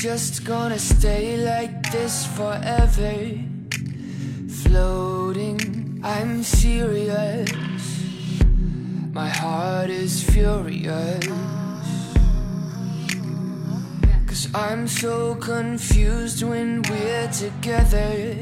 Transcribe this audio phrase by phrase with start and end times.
[0.00, 3.12] Just gonna stay like this forever?
[4.62, 7.52] Floating, I'm serious.
[9.12, 11.26] My heart is furious.
[14.26, 18.34] Cause I'm so confused when we're together.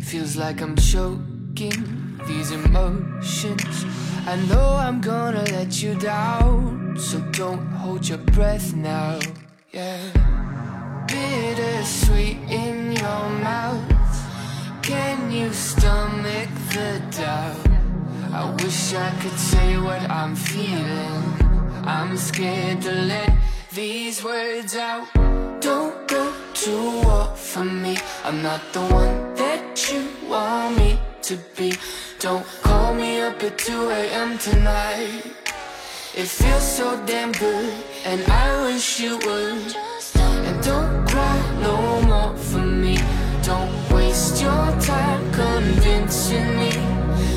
[0.00, 3.84] Feels like I'm choking these emotions.
[4.26, 9.18] I know I'm gonna let you down, so don't hold your breath now.
[9.72, 10.31] Yeah.
[11.12, 13.84] Bittersweet in your mouth.
[14.82, 17.66] Can you stomach the doubt?
[18.32, 21.24] I wish I could say what I'm feeling.
[21.84, 23.30] I'm scared to let
[23.74, 25.06] these words out.
[25.60, 26.32] Don't go
[26.62, 27.98] to war for me.
[28.24, 31.74] I'm not the one that you want me to be.
[32.20, 34.38] Don't call me up at 2 a.m.
[34.38, 35.24] tonight.
[36.14, 37.72] It feels so damn good,
[38.06, 39.91] and I wish you would.
[41.62, 42.98] No more for me.
[43.42, 46.70] Don't waste your time convincing me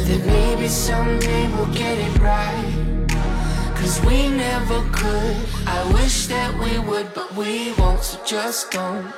[0.08, 3.06] that maybe someday we'll get it right.
[3.76, 5.36] Cause we never could.
[5.68, 9.14] I wish that we would, but we won't, so just don't.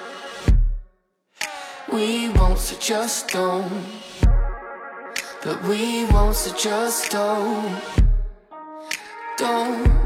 [1.92, 3.86] We won't, so just don't.
[5.44, 7.82] But we won't, so just don't.
[9.38, 9.97] Don't.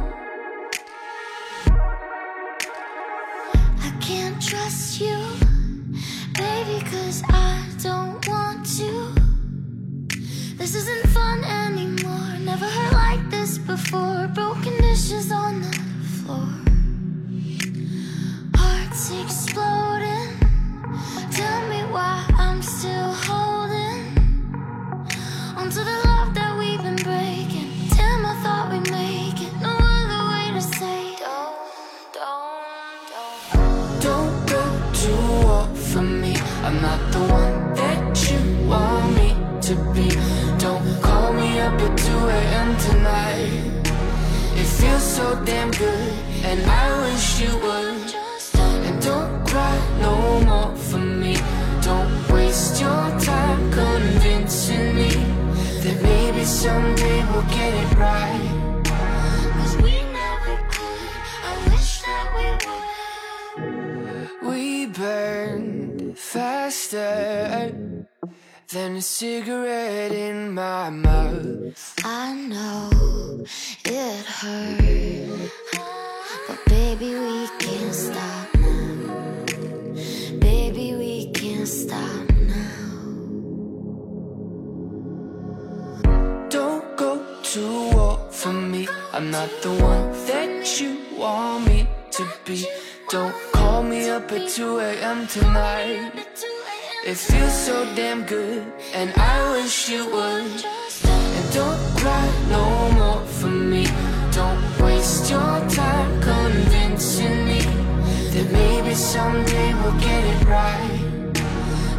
[12.51, 14.27] Never hurt like this before.
[14.35, 15.71] Broken dishes on the
[16.15, 16.49] floor.
[18.57, 20.35] Hearts exploding.
[21.31, 24.01] Tell me why I'm still holding
[25.55, 26.20] onto the love
[45.11, 46.13] so damn good,
[46.49, 48.15] and I wish you would.
[48.87, 50.15] And don't cry no
[50.49, 51.35] more for me.
[51.81, 55.11] Don't waste your time convincing me
[55.83, 58.47] that maybe someday we'll get it right.
[59.57, 61.11] Cause we never could.
[61.49, 64.49] I wish that we would.
[64.49, 68.07] We burned faster
[68.73, 71.95] than a cigarette in my mouth.
[72.05, 73.43] I know
[73.83, 75.51] it hurt.
[76.47, 79.45] But baby, we can't stop now.
[80.39, 82.95] Baby, we can't stop now.
[86.49, 88.87] Don't go to war for me.
[89.11, 92.65] I'm not the one that you want me to be.
[93.09, 95.27] Don't call me up at 2 a.m.
[95.27, 96.60] tonight.
[97.03, 98.63] It feels so damn good,
[98.93, 100.65] and I wish you would.
[101.03, 103.87] And don't cry no more for me.
[104.31, 107.61] Don't waste your time convincing me
[108.33, 111.31] that maybe someday we'll get it right.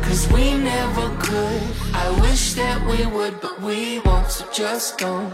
[0.02, 1.62] Cause we never could.
[1.92, 5.32] I wish that we would, but we won't, so just don't.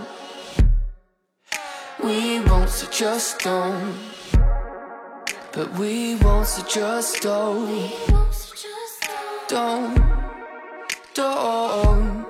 [2.02, 3.94] We won't, so just don't.
[5.52, 8.18] But we won't, so just don't.
[9.48, 9.94] Don't,
[11.14, 12.22] don't,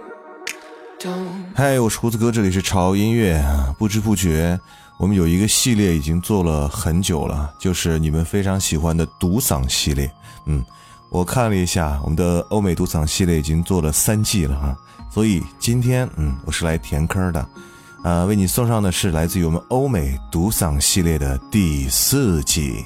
[1.01, 1.45] don't.
[1.53, 3.75] 嗨，我是胡子哥，这里是潮音乐啊。
[3.77, 4.57] 不知不觉，
[5.01, 10.09] 我们有一个系列已经做了很久了，就是你们非常喜欢的独嗓系列。
[10.47, 10.65] 嗯，
[11.11, 14.77] 我看了一下，我们的欧美独嗓系列已经做了三季了啊。
[15.11, 17.45] 所以今天，嗯，我是来填坑的。
[18.05, 22.85] 呃，为你送上的是来自于我们欧美独嗓系列的第四季，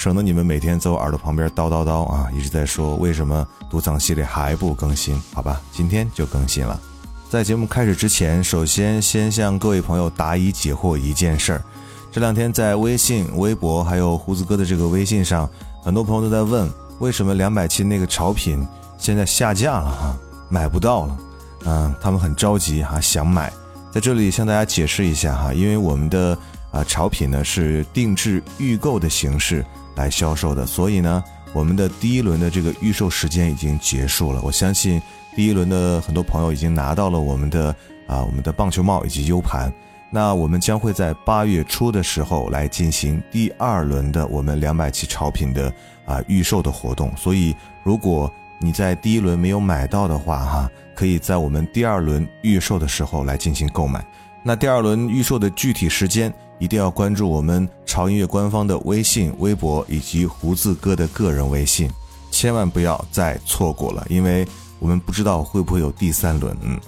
[0.00, 5.22] 省得你们每天在我耳朵旁边叨叨叨啊，一直在说为什么独藏系列还不更新？
[5.34, 6.80] 好吧，今天就更新了。
[7.28, 11.62] 在节目开始之前，首先先向各位朋友答疑解惑一件事儿。
[12.10, 15.46] 这两天在微信、微博还有胡子哥的这个微信上，
[15.82, 16.66] 很多朋友都在问，
[16.98, 20.16] 为什么两百期那个潮品现在下架了哈，
[20.48, 21.18] 买不到了。
[21.66, 23.52] 嗯，他们很着急哈，想买。
[23.92, 26.38] 在这里向大家解释一下哈，因为我们的
[26.70, 29.62] 啊潮品呢是定制预购的形式
[29.96, 31.22] 来销售的，所以呢
[31.52, 34.40] 我们的第一轮的这个预售时间已经结束了。
[34.42, 35.00] 我相信
[35.34, 37.74] 第一轮的很多朋友已经拿到了我们的
[38.06, 39.72] 啊我们的棒球帽以及 U 盘，
[40.10, 45.72] 那我们将会在八月初的时候来进行第二轮的我们两百期潮品的
[46.04, 54.04] 啊预售的活动，所以如果你在第一轮没有买到的话，哈，可以在我们第二轮预售的时候来进行购买。
[54.42, 61.90] 那第二轮预售的具体时间，一定要关注我们潮音乐官方的微信、微博以及胡子哥的个人微信，
[62.30, 64.46] 千万不要再错过了，因为
[64.78, 66.56] 我们不知道会不会有第三轮。
[66.62, 66.80] 嗯，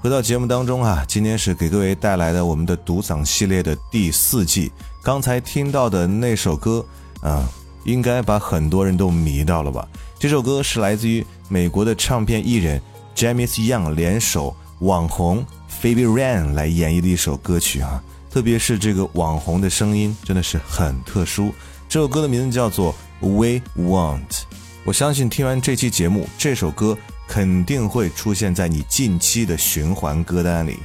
[0.00, 4.70] 回到节目当中啊，今天是给各位带来的我们的独嗓系列的第四季。
[5.02, 6.86] 刚才听到的那首歌，
[7.20, 7.44] 啊，
[7.84, 9.86] 应该把很多人都迷到了吧？
[10.20, 12.80] 这首歌是来自于美国的唱片艺人
[13.16, 15.44] James Young 联手网红
[15.82, 18.00] Baby Rain 来演绎的一首歌曲啊，
[18.30, 21.52] 特别是这个网红的声音真的是很特殊。
[21.88, 24.42] 这首歌的名字叫做 We Want。
[24.84, 26.96] 我相信听完这期节目，这首歌
[27.26, 30.78] 肯定会出现在你近期的循环歌单里。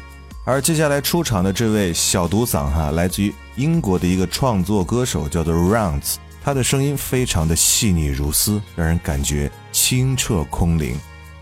[0.43, 6.15] 而接下来出场的这位小独嗓哈，来自于英国的一个创作歌手，叫做 Rounds。
[6.43, 10.97] 他的声音非常的细腻如丝，让人感觉清澈空灵。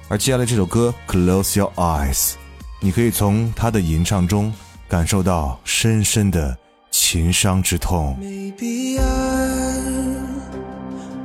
[0.10, 2.32] 而接下来这首歌《Close Your Eyes》，
[2.80, 4.54] 你可以从他的吟唱中
[4.88, 6.58] 感受到深深的
[6.92, 8.18] 情伤之痛。
[8.22, 9.78] Maybe I,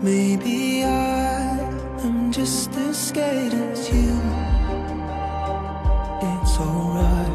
[0.03, 1.59] maybe I
[2.03, 4.15] am just as scared as you.
[6.23, 7.31] It's alright,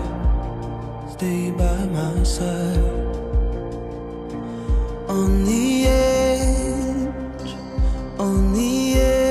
[1.12, 3.06] stay by my side.
[5.08, 7.10] On the edge,
[8.18, 9.25] on the edge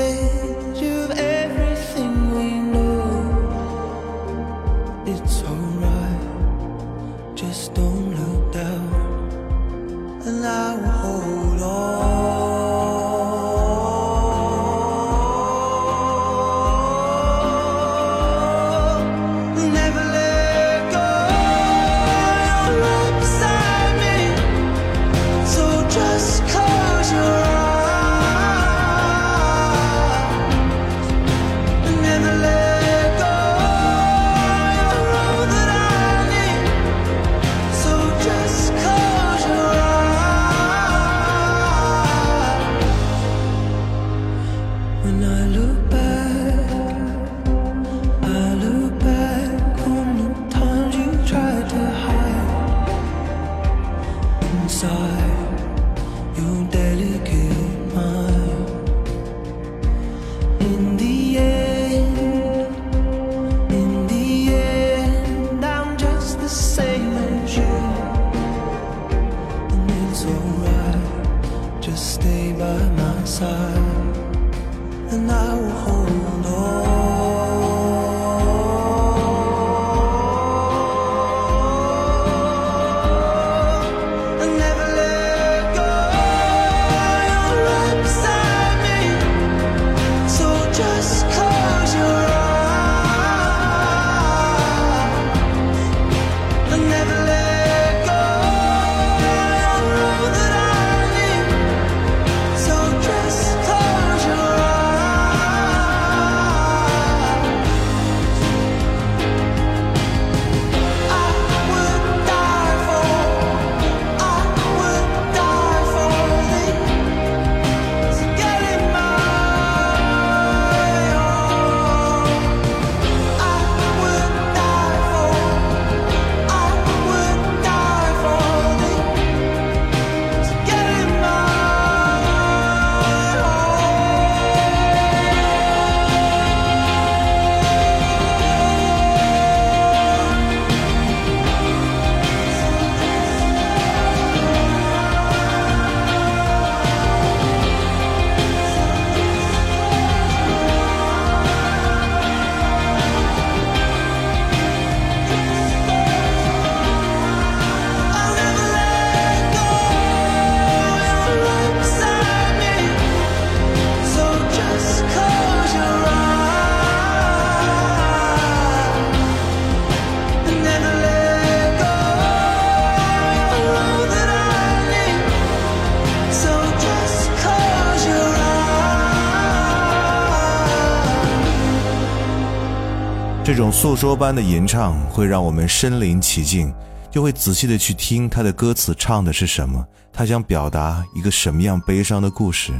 [183.55, 186.73] 这种诉说般的吟唱会让我们身临其境，
[187.09, 189.81] 就会仔细的去听他的歌词唱的是什么，
[190.11, 192.73] 他想表达一个什么样悲伤的故事，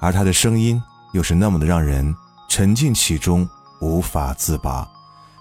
[0.00, 2.14] 而他的声音又是那么的让人
[2.48, 3.46] 沉浸其中，
[3.82, 4.88] 无法自拔。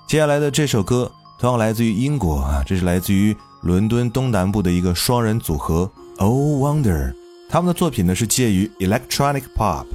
[0.05, 1.09] 接下来的这首歌
[1.39, 7.15] 同样来自于英国啊，这是来自于伦敦东南部的一个双人组合 O Wonder，
[7.49, 9.85] 他们的作品呢是介于 Electronic Pop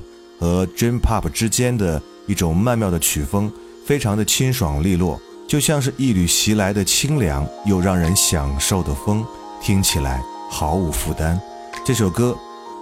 [0.40, 3.52] 和 Dream Pop 之间的一种曼妙的曲风。
[3.88, 9.24] 非常的清爽利落，就像是一缕袭来的清凉又让人享受的风，
[9.62, 11.40] 听起来毫无负担。
[11.86, 12.36] 这首歌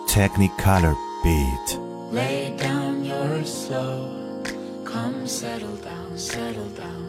[0.08, 1.78] ，Technicolor Beat。
[2.12, 4.08] Lay down your soul,
[4.84, 7.06] come settle down, settle down.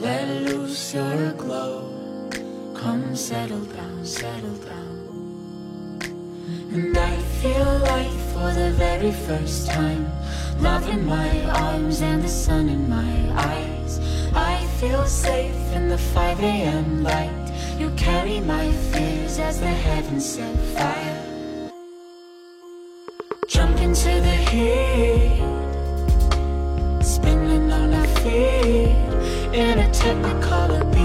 [0.00, 1.84] Let loose your glow,
[2.74, 4.73] come settle down, settle down.
[6.72, 10.12] And I feel like for the very first time
[10.60, 14.00] Love in my arms and the sun in my eyes.
[14.34, 17.02] I feel safe in the 5 a.m.
[17.02, 17.52] light.
[17.78, 21.70] You carry my fears as the heavens set fire.
[23.48, 25.42] Jump into the heat,
[27.04, 28.96] spinning on our feet
[29.52, 31.03] in a technicolor beat.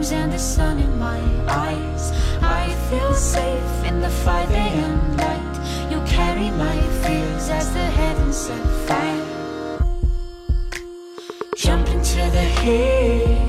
[0.00, 2.12] Arms and the sun in my eyes.
[2.40, 5.16] I feel safe in the 5 a.m.
[5.18, 5.90] light.
[5.90, 9.26] You carry my fears as the heavens set fire.
[11.54, 13.48] Jump into the heat,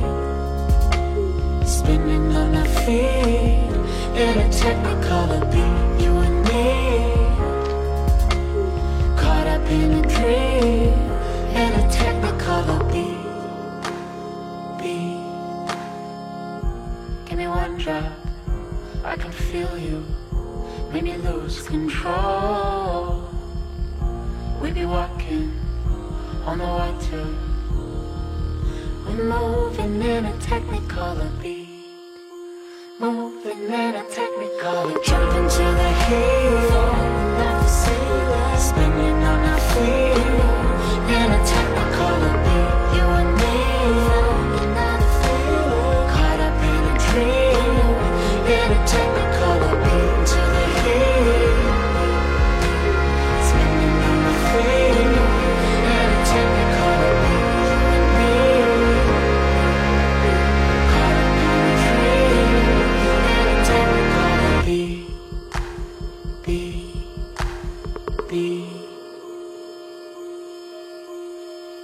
[1.65, 3.72] spinning on our feet
[4.20, 5.91] in a technicolor beat.
[17.82, 18.14] Drop,
[19.04, 20.06] I can feel you.
[20.94, 23.24] Make me lose control.
[24.62, 25.52] We be walking
[26.46, 27.26] on the water.
[29.06, 31.70] We're moving in a technicolor beat.
[33.00, 35.04] Moving in a technicolor.
[35.04, 36.70] Jump into the heat.
[36.70, 38.58] Falling off the ceiling.
[38.68, 40.22] Spinning on our feet.
[41.18, 42.41] In a technicolor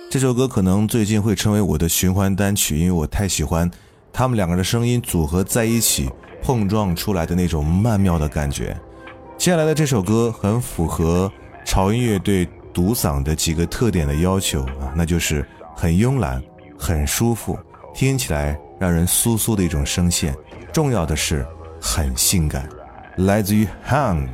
[0.10, 3.70] 这首歌可能最近会成为我的循环单曲，因为我太喜欢
[4.12, 6.10] 他们两个的声音组合在一起
[6.42, 8.76] 碰撞出来的那种曼妙的感觉。
[9.38, 11.32] 接下来的这首歌很符合
[11.66, 15.46] 潮音乐对独嗓的几个特点的要求啊，那就是
[15.76, 16.42] 很慵懒、
[16.80, 17.60] 很舒服，
[17.94, 20.36] 听起来让人酥酥的一种声线，
[20.74, 21.46] 重要的是
[21.80, 22.68] 很性感。
[23.18, 24.26] 来自于 Hang《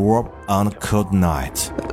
[0.00, 1.89] Warp on a Cold Night》。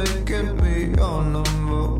[0.00, 1.99] Only give me your number.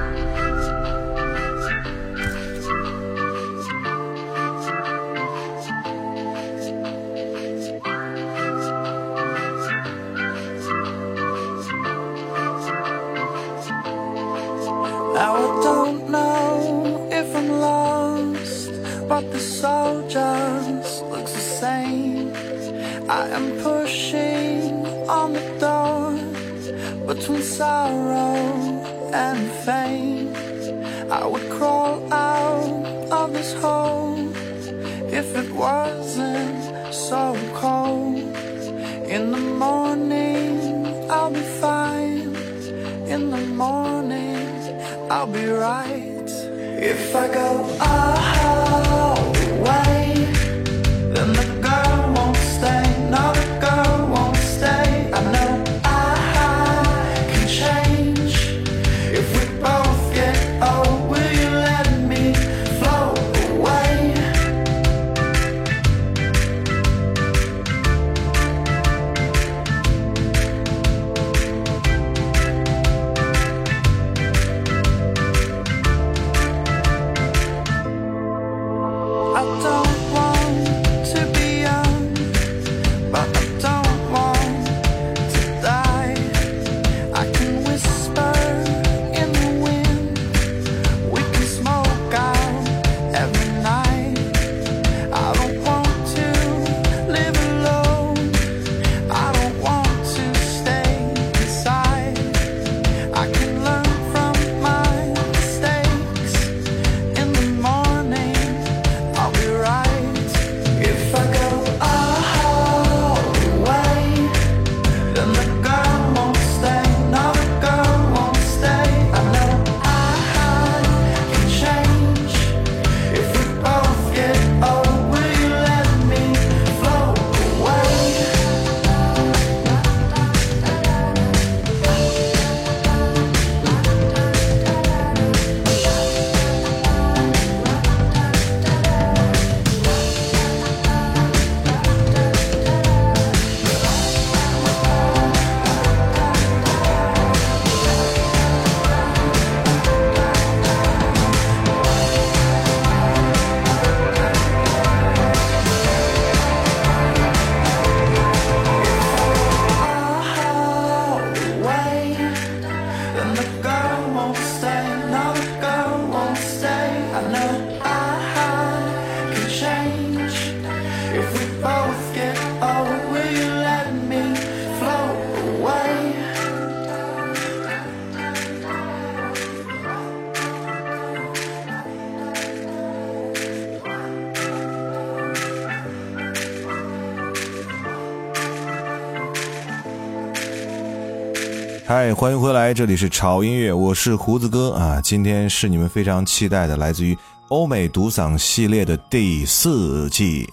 [192.21, 194.73] 欢迎回来这里是潮音乐我是胡子哥。
[194.73, 200.47] 啊今天是你们非常期待的来自于欧美独嗓系列的第四季。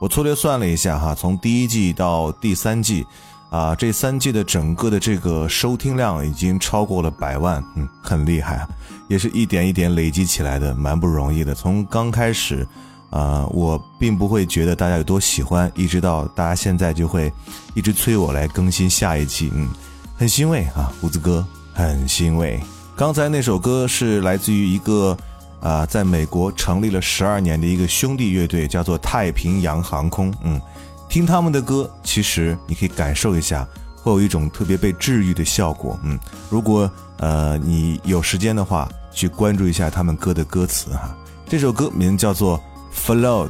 [0.00, 3.06] 我粗略算了一下哈从第一季到第三季
[3.48, 8.68] 啊这三季的整个的这个收听量已经超过了百万嗯很厉害啊。
[9.06, 11.54] 也是一点一点累积起来的蛮不容易的。
[11.54, 12.66] 从刚开始
[13.10, 17.32] 啊我并不会觉得大家有多喜欢一直到大家现在就会
[17.72, 19.68] 一直催我来更新下一季嗯。
[20.16, 22.60] 很欣慰啊，胡子哥很欣慰。
[22.96, 25.16] 刚才那首歌是来自于一个
[25.60, 30.60] 啊，在美国成立了十二年的一个兄弟乐队，叫做太平洋航空，嗯。
[31.06, 35.98] 听他们的歌，其实你可以感受一下，会有一种特别被治愈的效果。
[36.02, 41.14] 嗯，如果呃你有时间的话，去关注一下他们歌的歌词哈。
[41.46, 42.58] 这首歌名叫做
[42.96, 43.48] 《Float》，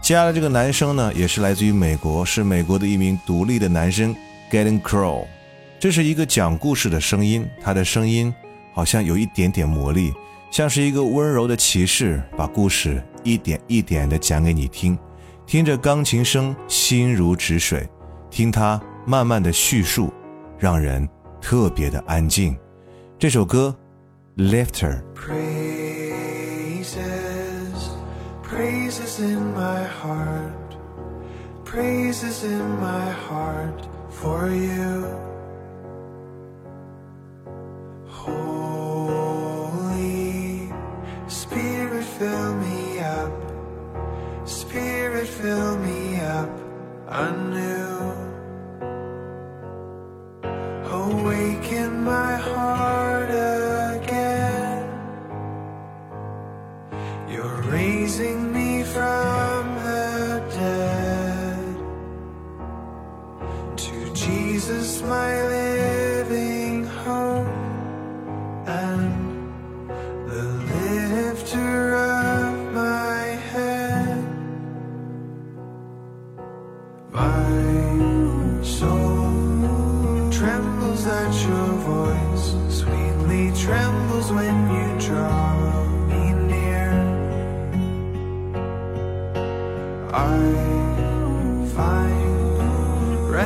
[0.00, 4.14] 接下来这个男生呢，也是来自于美国，是美国的一名独立的男生
[4.50, 5.26] Getting Crow。
[5.86, 8.34] 这是一个讲故事的声音，他的声音
[8.74, 10.12] 好像有一点点魔力，
[10.50, 14.98] 像是一个温柔的骑士，把故事一点一点的讲给你听。
[15.46, 17.88] 听着钢琴声，心如止水；
[18.32, 20.12] 听他慢慢的叙述，
[20.58, 21.08] 让人
[21.40, 22.58] 特别的安静。
[23.16, 23.72] 这首歌
[24.42, 25.00] 《Lifter》。
[25.14, 26.96] Praises,
[28.42, 30.50] praises in my heart,
[31.64, 35.04] praises in my heart for you.
[47.08, 47.85] I knew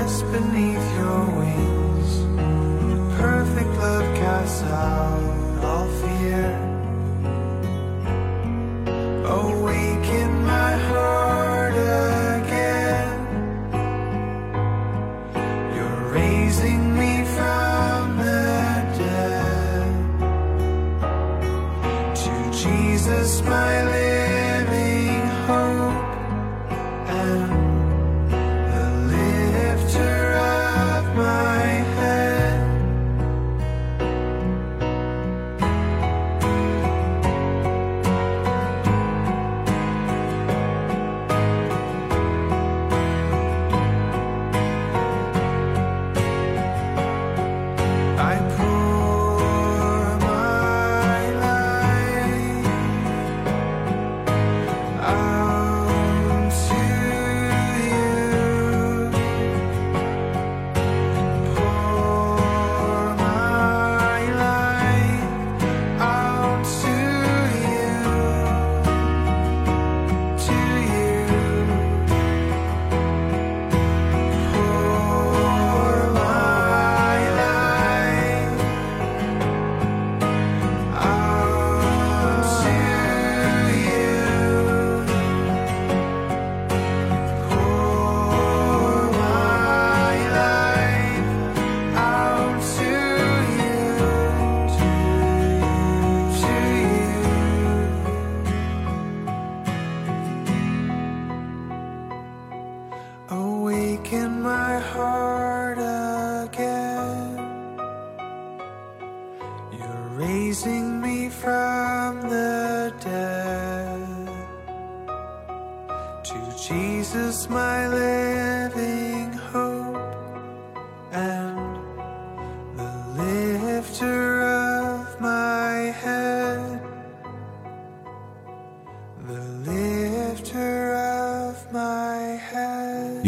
[0.01, 2.11] rest beneath your wings.
[3.19, 6.70] Perfect love casts out all fear.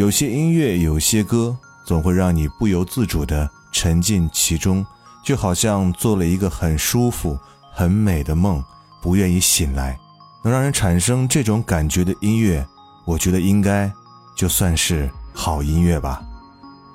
[0.02, 4.84] 有些音乐，有些歌，总会让你不由自主地沉浸其中，
[5.22, 7.38] 就好像做了一个很舒服、
[7.72, 8.60] 很美的梦，
[9.00, 9.96] 不愿意醒来。
[10.42, 12.66] 能让人产生这种感觉的音乐，
[13.04, 13.88] 我觉得应该
[14.34, 16.20] 就算是好音乐吧。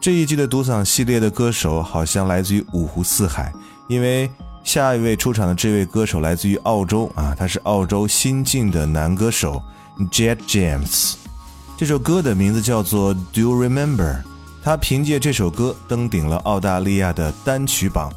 [0.01, 3.53] 这一季的独嗓系列的歌手好像来自于五湖四海，
[3.87, 4.29] 因为
[4.65, 9.63] 下一位出场的这位歌手来自于澳洲啊，他是澳洲新晋的男歌手
[10.11, 11.13] Jet James。
[11.77, 13.97] 这首歌的名字叫做《Do You Remember》，
[14.63, 18.11] 他凭借这首歌登顶了澳大利亚的单曲榜。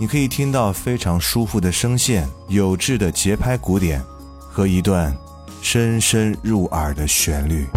[0.00, 4.02] 你可以听到非常舒服的声线、有致的节拍鼓点
[4.36, 5.16] 和一段
[5.62, 7.68] 深深入耳的旋律。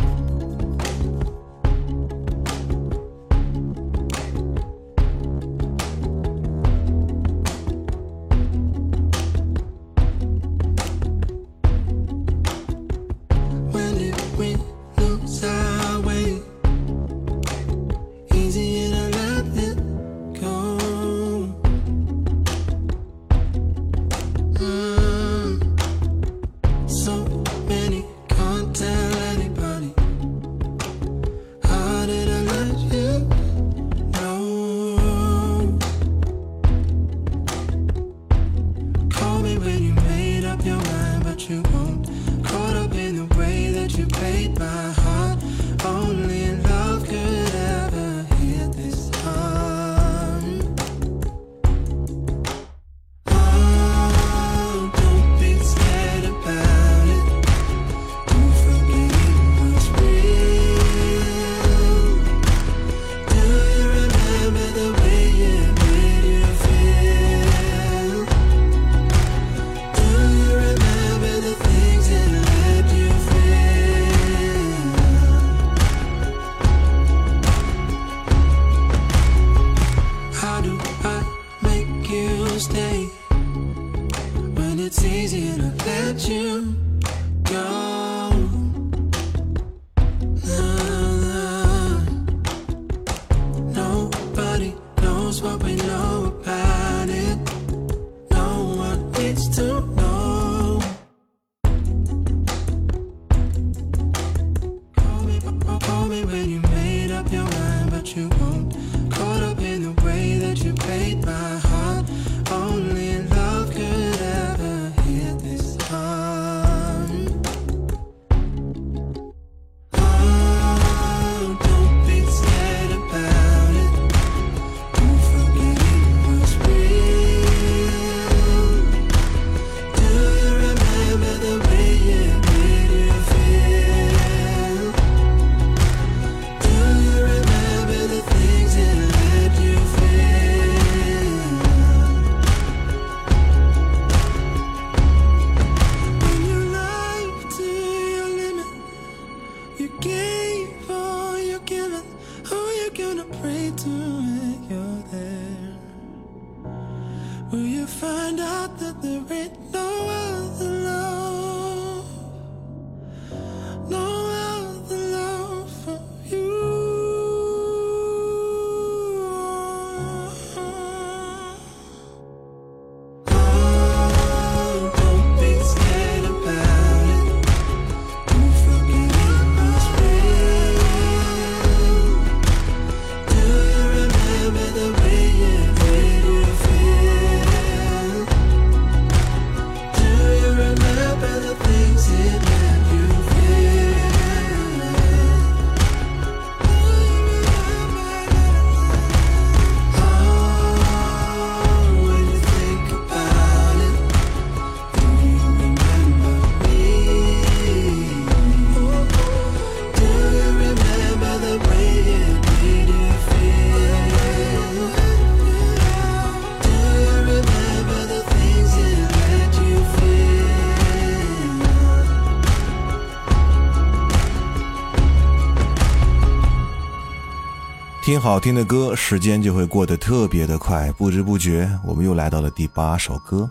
[228.20, 233.50] 好听的歌，时间就会过得特别的快，不知不觉我们又来到了第八首歌。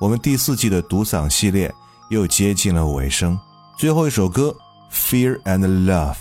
[0.00, 1.72] 我们第四季的独嗓系列
[2.08, 3.38] 又接近了尾声，
[3.76, 4.54] 最后一首歌
[4.94, 6.14] 《Fear and Love》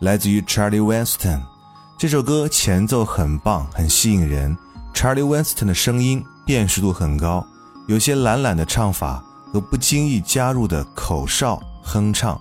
[0.00, 1.40] 来自于 Charlie Winston。
[1.96, 4.56] 这首歌前奏很棒，很吸引人。
[4.94, 7.46] Charlie Winston 的声音辨识度很高，
[7.88, 12.40] 有些懒懒的唱法和不经意加入的口哨哼唱，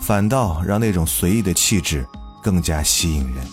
[0.00, 2.06] 反倒让那种随意的气质
[2.42, 3.46] 更加吸引人。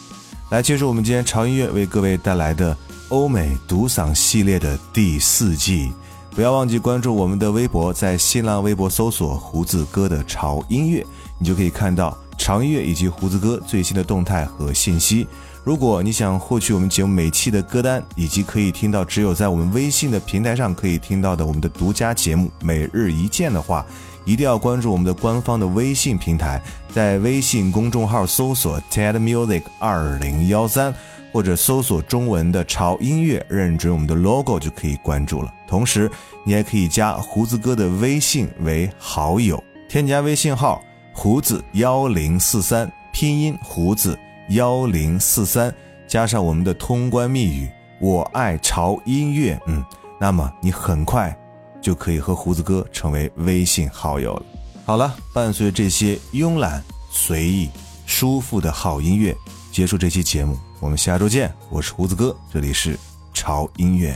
[0.50, 2.76] 来结束我们今天潮音乐为各位带来的
[3.10, 5.92] 欧美独嗓系列的第四季，
[6.32, 11.06] 不要忘记关注我们的微博，在新浪微博搜索“胡子哥的潮音乐”，
[11.38, 15.28] 你就可以看到潮音乐以及胡子哥最新的动态和信息。
[15.64, 23.86] 如果你想获取我们节目每期的歌单，以及可以听到只有在我们微信的平台上可以听到的我们的独家节目《每日一见》的话，
[24.26, 26.62] 一定要关注我们的官方的微信平台，
[26.94, 30.94] 在微信公众号搜索 TED Music 二零幺三，
[31.32, 35.54] 或者搜索中文的潮音乐，认准我们的 logo 就可以关注了。
[35.68, 36.10] 同时，
[36.44, 40.82] 你还可以加胡子哥的微信为好友，添加微信号
[41.14, 44.18] 胡子幺零四三，拼音胡子
[44.50, 45.74] 幺零四三，
[46.08, 47.70] 加上我们的通关密语
[48.02, 49.84] “我爱潮音乐”，嗯，
[50.20, 51.36] 那么你很快
[51.82, 54.44] 就可以和胡子哥成为微信好友了。
[54.86, 57.70] 好了，伴随这些慵懒、随意、
[58.06, 59.36] 舒服的好音乐，
[59.72, 61.54] 结束这期节目，我们下周见。
[61.70, 62.98] 我是胡子哥，这里是
[63.34, 64.14] 潮音乐。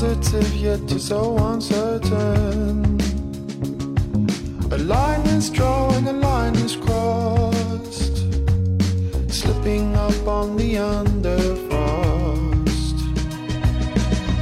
[0.00, 2.98] Positive yet just so uncertain.
[4.70, 8.16] A line is drawn, a line is crossed.
[9.28, 11.36] Slipping up on the underfrost.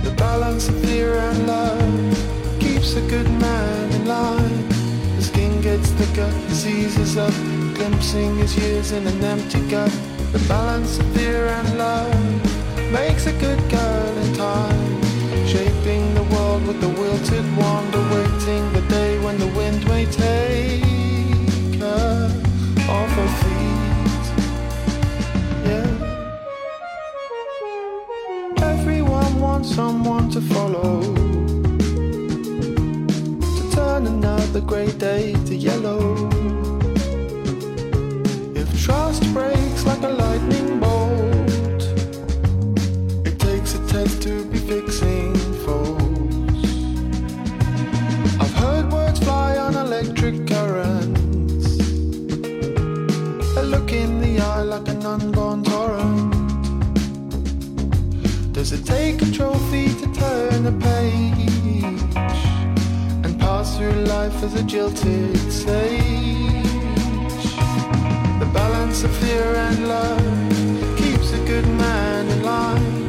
[0.05, 4.69] The balance of fear and love keeps a good man in line.
[5.17, 7.35] The skin gets thicker, he seizes up,
[7.75, 9.91] glimpsing his years in an empty gut.
[10.31, 15.08] The balance of fear and love makes a good girl in time.
[15.49, 20.05] Shaping the world with the wilted to wander, waiting the day when the wind may
[20.05, 22.31] take her
[22.87, 24.25] off her feet.
[25.65, 25.89] Yeah.
[28.63, 31.01] Everyone wants someone to follow.
[33.57, 36.29] To turn another grey day to yellow.
[38.55, 40.68] If trust breaks like a lightning
[53.59, 56.33] A look in the eye like an unborn torrent.
[58.53, 61.75] Does it take a trophy to turn a page
[63.25, 65.99] and pass through life as a jilted sage?
[68.39, 73.07] The balance of fear and love keeps a good man in line.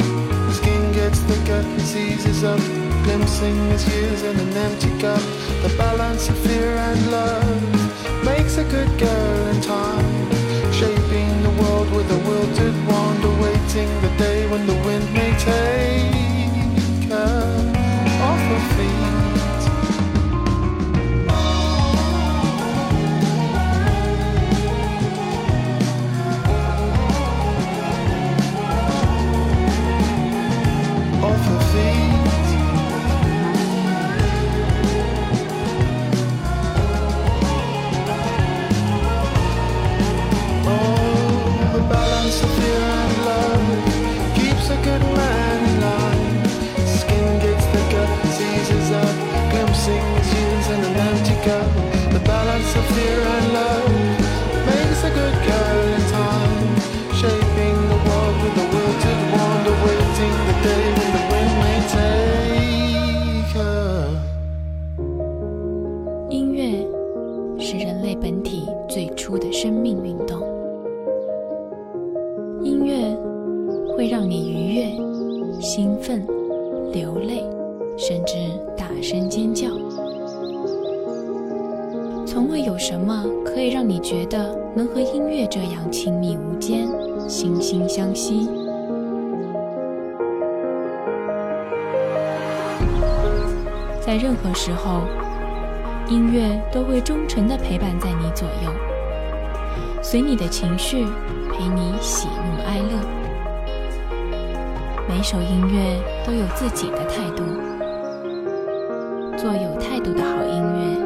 [0.47, 2.59] The skin gets thicker, he seizes up,
[3.03, 5.21] glimpsing his years in an empty cup.
[5.61, 10.08] The balance of fear and love makes a good girl in time.
[13.73, 16.18] The day when the wind may take
[100.59, 101.05] 情绪，
[101.53, 102.99] 陪你喜怒哀乐。
[105.07, 107.45] 每首音乐都有自己的态度，
[109.37, 110.98] 做有态度的好音乐，